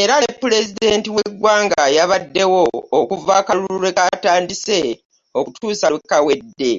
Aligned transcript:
Era 0.00 0.14
ne 0.22 0.30
pulezidenti 0.40 1.08
w'eggwanga 1.16 1.82
yabaddewo 1.96 2.60
okuva 2.98 3.32
akalulu 3.40 3.76
lwe 3.82 3.96
kaatandise 3.98 4.78
okutuusa 5.38 5.86
lwe 5.92 6.00
kaawedde. 6.10 6.72